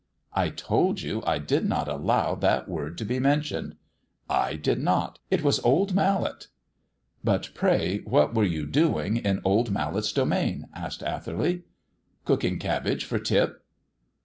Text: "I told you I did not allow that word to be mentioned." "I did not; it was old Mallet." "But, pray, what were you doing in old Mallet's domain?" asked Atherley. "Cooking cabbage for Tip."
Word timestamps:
"I 0.33 0.49
told 0.49 1.01
you 1.03 1.21
I 1.27 1.37
did 1.37 1.63
not 1.69 1.87
allow 1.87 2.33
that 2.33 2.67
word 2.67 2.97
to 2.97 3.05
be 3.05 3.19
mentioned." 3.19 3.75
"I 4.27 4.55
did 4.55 4.79
not; 4.79 5.19
it 5.29 5.43
was 5.43 5.59
old 5.59 5.93
Mallet." 5.93 6.47
"But, 7.23 7.51
pray, 7.53 7.99
what 8.05 8.33
were 8.33 8.43
you 8.43 8.65
doing 8.65 9.17
in 9.17 9.41
old 9.43 9.69
Mallet's 9.69 10.11
domain?" 10.11 10.65
asked 10.73 11.03
Atherley. 11.03 11.65
"Cooking 12.25 12.57
cabbage 12.57 13.05
for 13.05 13.19
Tip." 13.19 13.63